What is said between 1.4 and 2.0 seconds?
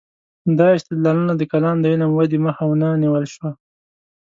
کلام د